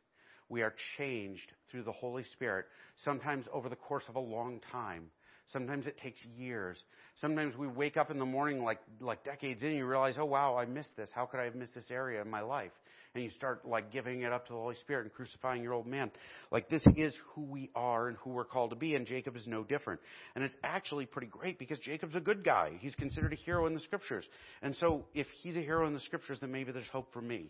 [0.48, 2.66] we are changed through the Holy Spirit,
[3.04, 5.06] sometimes over the course of a long time.
[5.48, 6.82] Sometimes it takes years.
[7.16, 10.24] Sometimes we wake up in the morning like, like decades in and you realize, oh
[10.24, 11.10] wow, I missed this.
[11.14, 12.72] How could I have missed this area in my life?
[13.16, 15.86] And you start like giving it up to the Holy Spirit and crucifying your old
[15.86, 16.10] man.
[16.50, 19.46] Like this is who we are and who we're called to be and Jacob is
[19.46, 20.00] no different.
[20.34, 22.72] And it's actually pretty great because Jacob's a good guy.
[22.80, 24.24] He's considered a hero in the scriptures.
[24.62, 27.46] And so if he's a hero in the scriptures, then maybe there's hope for me.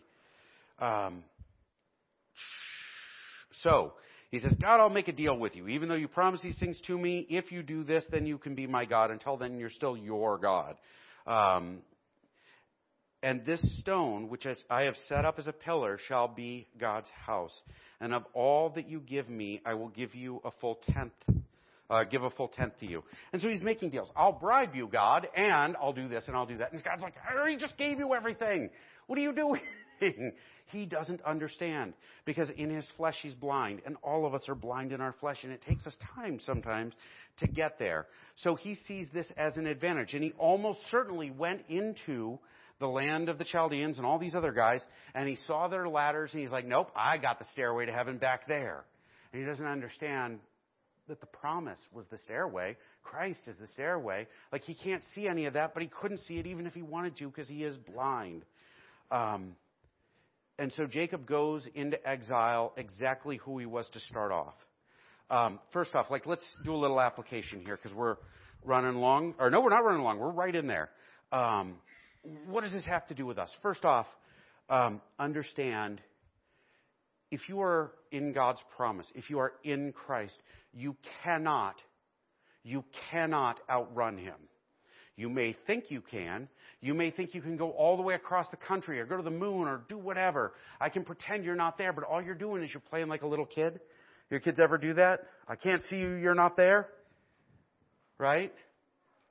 [0.79, 1.23] Um,
[3.63, 3.93] so,
[4.29, 5.67] he says, God, I'll make a deal with you.
[5.67, 8.55] Even though you promise these things to me, if you do this, then you can
[8.55, 9.09] be my God.
[9.09, 10.75] Until then, you're still your God.
[11.25, 11.79] Um,
[13.23, 17.53] and this stone, which I have set up as a pillar, shall be God's house.
[17.99, 21.13] And of all that you give me, I will give you a full tenth.
[21.89, 23.01] Uh, give a full tenth to you.
[23.31, 24.11] And so he's making deals.
[24.15, 26.73] I'll bribe you, God, and I'll do this and I'll do that.
[26.73, 28.69] And God's like, I already just gave you everything.
[29.07, 29.33] What are you
[29.99, 30.33] doing?
[30.67, 31.93] he doesn't understand
[32.25, 35.37] because in his flesh he's blind and all of us are blind in our flesh
[35.43, 36.93] and it takes us time sometimes
[37.39, 38.05] to get there.
[38.35, 42.37] So he sees this as an advantage and he almost certainly went into
[42.79, 44.81] the land of the Chaldeans and all these other guys
[45.15, 48.17] and he saw their ladders and he's like, nope, I got the stairway to heaven
[48.17, 48.85] back there.
[49.31, 50.39] And he doesn't understand
[51.07, 52.75] that the promise was the stairway.
[53.03, 54.27] Christ is the stairway.
[54.51, 56.81] Like he can't see any of that, but he couldn't see it even if he
[56.81, 58.43] wanted to because he is blind.
[59.11, 59.55] Um,
[60.59, 64.55] and so Jacob goes into exile exactly who he was to start off.
[65.29, 68.17] Um, first off, like let's do a little application here because we're
[68.63, 69.35] running long.
[69.39, 70.19] Or no, we're not running long.
[70.19, 70.89] We're right in there.
[71.31, 71.75] Um,
[72.47, 73.49] what does this have to do with us?
[73.61, 74.07] First off,
[74.69, 76.01] um, understand
[77.31, 80.37] if you are in God's promise, if you are in Christ,
[80.73, 81.75] you cannot,
[82.63, 84.35] you cannot outrun Him.
[85.17, 86.47] You may think you can.
[86.79, 89.23] You may think you can go all the way across the country or go to
[89.23, 90.53] the moon or do whatever.
[90.79, 93.27] I can pretend you're not there, but all you're doing is you're playing like a
[93.27, 93.79] little kid.
[94.29, 95.21] Your kids ever do that?
[95.47, 96.87] I can't see you, you're not there.
[98.19, 98.53] Right?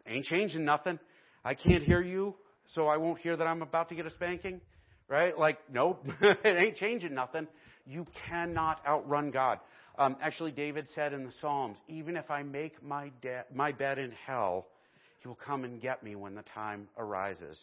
[0.09, 0.99] Ain't changing nothing.
[1.45, 2.35] I can't hear you,
[2.75, 4.61] so I won't hear that I'm about to get a spanking.
[5.09, 5.39] Right?
[5.39, 7.47] Like, nope, it ain't changing nothing.
[7.87, 9.61] You cannot outrun God.
[9.99, 13.99] Um, actually, David said in the Psalms, even if I make my, de- my bed
[13.99, 14.67] in hell,
[15.21, 17.59] he will come and get me when the time arises.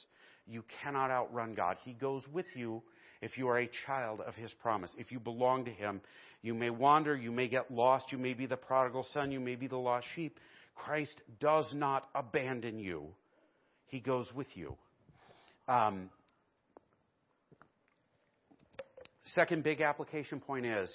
[0.47, 1.77] You cannot outrun God.
[1.83, 2.81] He goes with you
[3.21, 4.91] if you are a child of His promise.
[4.97, 6.01] If you belong to Him,
[6.41, 9.55] you may wander, you may get lost, you may be the prodigal son, you may
[9.55, 10.39] be the lost sheep.
[10.75, 13.07] Christ does not abandon you.
[13.87, 14.75] He goes with you.
[15.67, 16.10] Um,
[19.36, 20.89] second big application point is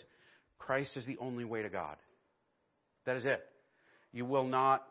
[0.59, 1.97] Christ is the only way to God.
[3.07, 3.43] That is it.
[4.13, 4.83] You will not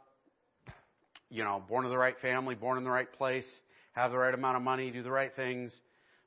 [1.29, 3.47] you know, born in the right family, born in the right place,
[3.93, 5.75] have the right amount of money, do the right things,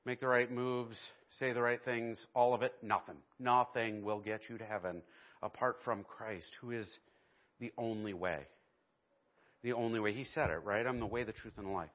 [0.05, 0.97] make the right moves,
[1.39, 3.17] say the right things, all of it, nothing.
[3.39, 5.03] Nothing will get you to heaven
[5.43, 6.87] apart from Christ, who is
[7.61, 8.41] the only way.
[9.63, 10.13] The only way.
[10.13, 10.87] He said it, right?
[10.87, 11.91] I'm the way, the truth, and the life.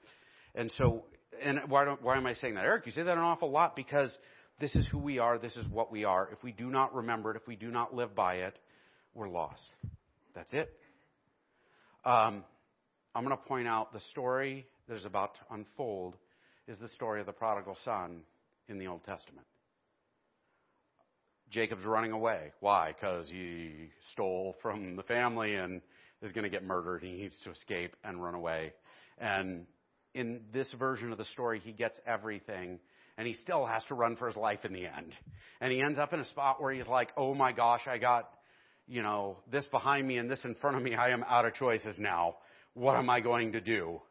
[0.55, 1.03] And so,
[1.43, 2.65] and why, don't, why am I saying that?
[2.65, 4.15] Eric, you say that an awful lot because
[4.59, 6.29] this is who we are, this is what we are.
[6.31, 8.57] If we do not remember it, if we do not live by it,
[9.13, 9.63] we're lost.
[10.33, 10.71] That's it.
[12.05, 12.43] Um,
[13.13, 16.15] I'm going to point out the story that is about to unfold
[16.67, 18.21] is the story of the prodigal son
[18.67, 19.45] in the Old Testament.
[21.51, 22.51] Jacob's running away.
[22.59, 22.93] Why?
[22.93, 25.81] Because he stole from the family and
[26.21, 27.03] is going to get murdered.
[27.03, 28.73] He needs to escape and run away.
[29.17, 29.65] And
[30.15, 32.79] in this version of the story, he gets everything
[33.17, 35.13] And he still has to run for his life in the end.
[35.61, 38.29] And he ends up in a spot where he's like, oh my gosh, I got,
[38.87, 40.95] you know, this behind me and this in front of me.
[40.95, 42.35] I am out of choices now.
[42.73, 44.01] What am I going to do?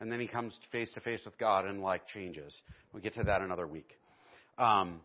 [0.00, 2.54] And then he comes face to face with God and like changes.
[2.92, 3.90] We'll get to that another week.
[4.56, 5.00] Um,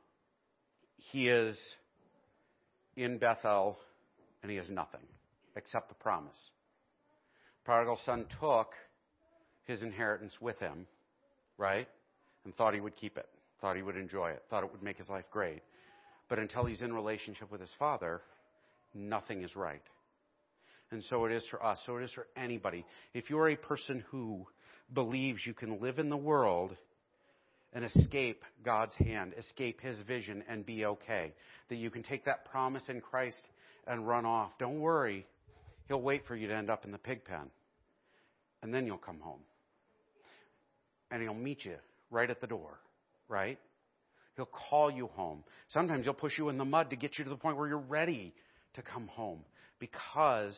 [0.96, 1.58] he is
[2.96, 3.78] in Bethel
[4.42, 5.02] and he has nothing
[5.58, 6.38] except the promise.
[7.66, 8.70] Prodigal son took
[9.66, 10.88] his inheritance with him,
[11.58, 11.88] right?
[12.46, 13.28] And thought he would keep it,
[13.60, 15.62] thought he would enjoy it, thought it would make his life great.
[16.30, 18.22] But until he's in relationship with his father,
[18.94, 19.82] nothing is right.
[20.92, 21.80] And so it is for us.
[21.86, 22.86] So it is for anybody.
[23.14, 24.46] If you're a person who
[24.94, 26.76] believes you can live in the world
[27.74, 31.34] and escape God's hand, escape His vision, and be okay,
[31.70, 33.42] that you can take that promise in Christ
[33.88, 35.26] and run off, don't worry.
[35.88, 37.50] He'll wait for you to end up in the pig pen.
[38.62, 39.40] And then you'll come home.
[41.12, 41.76] And He'll meet you
[42.10, 42.80] right at the door,
[43.28, 43.60] right?
[44.36, 45.44] He'll call you home.
[45.70, 47.78] Sometimes He'll push you in the mud to get you to the point where you're
[47.78, 48.34] ready
[48.76, 49.42] to come home
[49.80, 50.58] because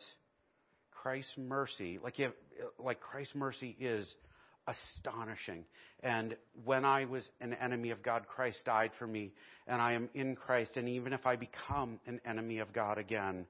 [0.90, 2.32] Christ's mercy, like, have,
[2.78, 4.10] like Christ's mercy is
[4.66, 5.64] astonishing.
[6.02, 9.32] And when I was an enemy of God, Christ died for me,
[9.66, 10.76] and I am in Christ.
[10.76, 13.46] And even if I become an enemy of God again,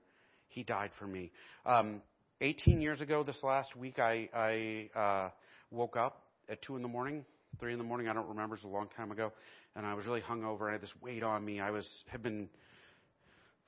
[0.48, 1.30] He died for me.
[1.66, 2.02] Um,
[2.40, 5.30] 18 years ago, this last week, I, I uh,
[5.70, 7.24] woke up at 2 in the morning,
[7.60, 9.32] 3 in the morning, I don't remember, it's a long time ago,
[9.76, 11.60] and I was really hungover, I had this weight on me.
[11.60, 12.48] I was had been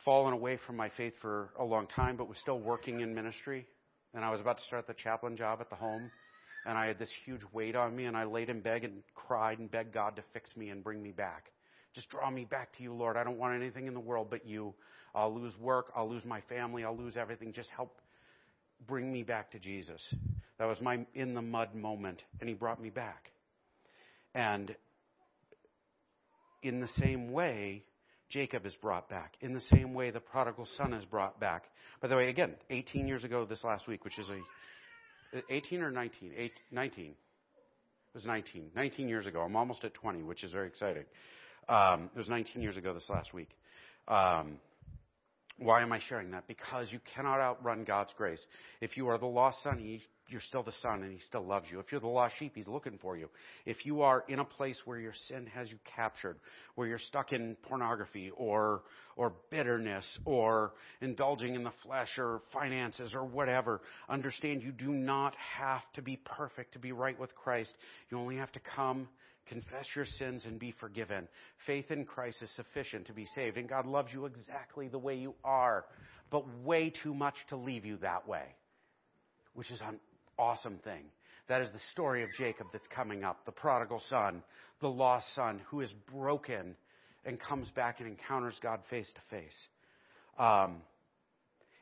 [0.05, 3.67] fallen away from my faith for a long time, but was still working in ministry
[4.17, 6.11] and I was about to start the chaplain job at the home,
[6.67, 9.59] and I had this huge weight on me, and I laid in bed and cried
[9.59, 11.53] and begged God to fix me and bring me back.
[11.95, 13.17] Just draw me back to you, Lord.
[13.17, 14.75] I don't want anything in the world but you.
[15.15, 15.93] I'll lose work.
[15.95, 16.83] I'll lose my family.
[16.83, 17.53] I'll lose everything.
[17.53, 18.01] Just help
[18.87, 20.03] bring me back to Jesus.
[20.59, 23.31] That was my in the mud moment, and He brought me back.
[24.35, 24.75] And
[26.63, 27.85] in the same way,
[28.29, 29.35] Jacob is brought back.
[29.41, 31.65] In the same way, the prodigal son is brought back.
[32.01, 35.91] By the way, again, 18 years ago this last week, which is a 18 or
[35.91, 36.33] 19?
[36.71, 37.05] 19.
[37.05, 37.15] It
[38.15, 38.71] was 19.
[38.75, 39.41] 19 years ago.
[39.41, 41.05] I'm almost at 20, which is very exciting.
[41.69, 43.51] Um, it was 19 years ago this last week.
[44.09, 44.59] Um,
[45.59, 46.47] why am I sharing that?
[46.47, 48.45] Because you cannot outrun God's grace.
[48.83, 51.67] If you are the lost son, he, you're still the son and he still loves
[51.71, 51.81] you.
[51.81, 53.31] If you're the lost sheep, he's looking for you.
[53.65, 56.37] If you are in a place where your sin has you captured,
[56.75, 58.83] where you're stuck in pornography or,
[59.17, 63.81] or bitterness or indulging in the flesh or finances or whatever,
[64.11, 67.73] understand you do not have to be perfect to be right with Christ.
[68.11, 69.09] You only have to come
[69.49, 71.29] Confess your sins and be forgiven.
[71.67, 75.17] Faith in Christ is sufficient to be saved, and God loves you exactly the way
[75.17, 75.85] you are,
[76.31, 78.45] but way too much to leave you that way,
[79.55, 80.01] which is an
[80.39, 81.05] awesome thing.
[81.49, 84.43] That is the story of Jacob that's coming up the prodigal son,
[84.81, 86.75] the lost son who is broken
[87.25, 89.57] and comes back and encounters God face to face.
[90.39, 90.83] Um,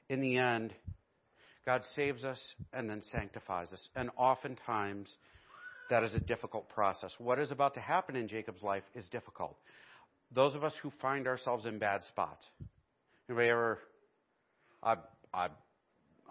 [0.08, 0.74] in the end,
[1.64, 2.40] God saves us
[2.72, 3.88] and then sanctifies us.
[3.96, 5.10] And oftentimes,
[5.90, 7.12] that is a difficult process.
[7.18, 9.56] What is about to happen in Jacob's life is difficult.
[10.32, 12.44] Those of us who find ourselves in bad spots.
[13.28, 13.78] Anybody ever?
[14.82, 14.96] I,
[15.32, 15.48] I,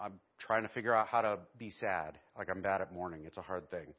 [0.02, 2.18] I'm trying to figure out how to be sad.
[2.38, 3.22] Like I'm bad at mourning.
[3.26, 3.94] It's a hard thing.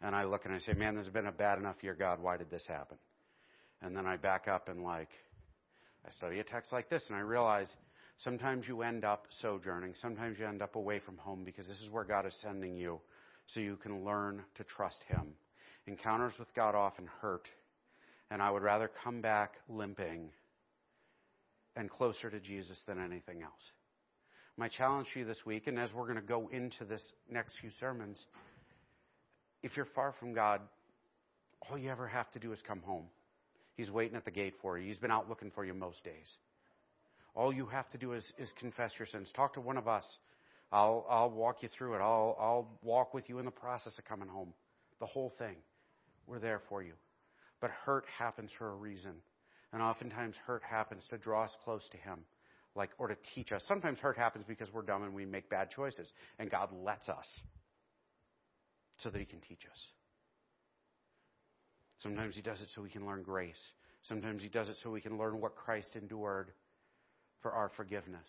[0.00, 2.22] And I look and I say, man, this has been a bad enough year, God.
[2.22, 2.98] Why did this happen?
[3.82, 5.08] And then I back up and like,
[6.06, 7.68] I study a text like this and I realize
[8.18, 9.94] sometimes you end up sojourning.
[10.00, 13.00] Sometimes you end up away from home because this is where God is sending you
[13.52, 15.34] so you can learn to trust Him.
[15.86, 17.48] Encounters with God often hurt,
[18.30, 20.30] and I would rather come back limping
[21.76, 23.72] and closer to Jesus than anything else.
[24.56, 27.58] My challenge to you this week, and as we're going to go into this next
[27.60, 28.20] few sermons,
[29.62, 30.60] if you're far from God,
[31.68, 33.06] all you ever have to do is come home.
[33.76, 34.88] He's waiting at the gate for you.
[34.88, 36.36] He's been out looking for you most days.
[37.34, 39.30] All you have to do is, is confess your sins.
[39.34, 40.04] Talk to one of us.
[40.70, 41.98] I'll, I'll walk you through it.
[41.98, 44.52] I'll, I'll walk with you in the process of coming home.
[45.00, 45.56] The whole thing.
[46.26, 46.92] We're there for you.
[47.60, 49.12] But hurt happens for a reason.
[49.72, 52.18] And oftentimes hurt happens to draw us close to Him.
[52.74, 53.62] Like, or to teach us.
[53.66, 56.12] Sometimes hurt happens because we're dumb and we make bad choices.
[56.38, 57.26] And God lets us
[58.98, 59.78] so that He can teach us.
[62.02, 63.60] Sometimes He does it so we can learn grace.
[64.02, 66.52] Sometimes He does it so we can learn what Christ endured
[67.40, 68.26] for our forgiveness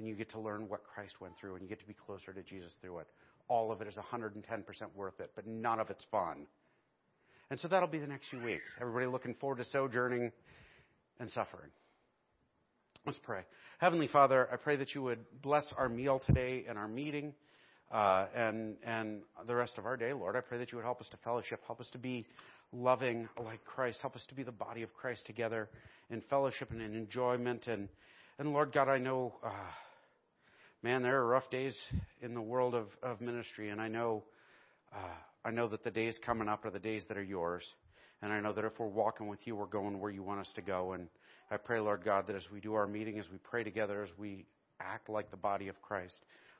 [0.00, 2.32] and you get to learn what Christ went through, and you get to be closer
[2.32, 3.08] to Jesus through it.
[3.48, 4.34] All of it is 110%
[4.96, 6.46] worth it, but none of it's fun.
[7.50, 8.70] And so that'll be the next few weeks.
[8.80, 10.32] Everybody looking forward to sojourning
[11.20, 11.70] and suffering.
[13.06, 13.42] Let's pray.
[13.78, 17.34] Heavenly Father, I pray that you would bless our meal today and our meeting.
[17.90, 20.36] uh, and and the rest of our day, Lord.
[20.36, 22.26] I pray that you would help us to fellowship, help us to be
[22.72, 25.68] loving like Christ, help us to be the body of Christ together
[26.10, 27.66] in fellowship and in enjoyment.
[27.66, 27.88] And
[28.38, 29.50] and Lord God, I know, uh,
[30.82, 31.76] man, there are rough days
[32.22, 34.24] in the world of of ministry, and I know,
[34.94, 37.64] uh, I know that the days coming up are the days that are yours.
[38.22, 40.52] And I know that if we're walking with you, we're going where you want us
[40.54, 40.92] to go.
[40.92, 41.08] And
[41.50, 44.10] I pray, Lord God, that as we do our meeting, as we pray together, as
[44.18, 44.44] we
[44.78, 46.16] act like the body of Christ,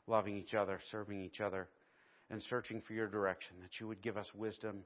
[0.06, 1.68] loving each other, serving each other,
[2.30, 4.84] and searching for your direction, that you would give us wisdom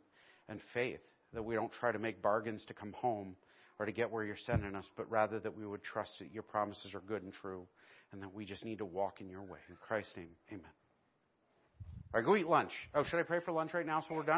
[0.49, 1.01] and faith,
[1.33, 3.37] that we don't try to make bargains to come home
[3.79, 6.43] or to get where you're sending us, but rather that we would trust that your
[6.43, 7.67] promises are good and true,
[8.13, 9.59] and that we just need to walk in your way.
[9.69, 10.63] In Christ's name, amen.
[12.13, 12.71] All right, go eat lunch.
[12.95, 14.33] Oh, should I pray for lunch right now so we're done?